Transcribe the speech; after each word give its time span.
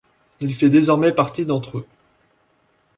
Il 0.39 0.51
fait 0.55 0.71
désormais 0.71 1.11
partie 1.11 1.45
d'entre 1.45 1.77
eux. 1.77 1.87